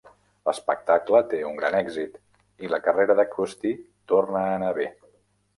L'espectacle 0.47 1.19
té 1.33 1.41
un 1.49 1.59
gran 1.59 1.77
èxit 1.81 2.17
i 2.65 2.71
la 2.73 2.81
carrera 2.89 3.19
de 3.21 3.29
Krusty 3.35 3.75
torna 4.15 4.43
a 4.47 4.53
anar 4.59 4.73
bé. 4.83 4.91